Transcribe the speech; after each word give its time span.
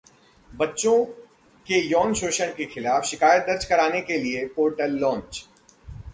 बच्चों 0.49 1.03
के 1.67 1.79
यौन 1.81 2.13
शोषण 2.13 2.47
के 2.47 2.65
खिलाफ 2.65 3.03
शिकायत 3.03 3.43
दर्ज 3.43 3.65
कराने 3.65 4.01
के 4.01 4.17
लिए 4.17 4.45
पोर्टल 4.47 4.97
लॉन्च 4.99 5.45